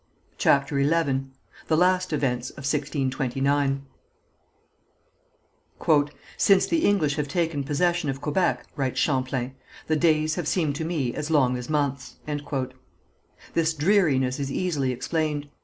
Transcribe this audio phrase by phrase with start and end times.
[0.39, 1.25] CHAPTER XI
[1.67, 3.85] THE LAST EVENTS OF 1629
[6.37, 9.53] "Since the English have taken possession of Quebec," writes Champlain,
[9.85, 12.15] "the days have seemed to me as long as months."
[13.53, 15.49] This dreariness is easily explained.